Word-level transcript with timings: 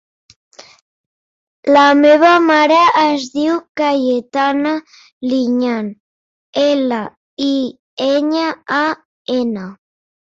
La 1.73 1.81
meva 1.97 2.29
mare 2.45 2.77
es 3.01 3.27
diu 3.35 3.59
Cayetana 3.81 4.71
Liñan: 5.33 5.91
ela, 6.63 7.03
i, 7.49 7.51
enya, 8.07 8.47
a, 8.79 8.81
ena. 9.37 9.67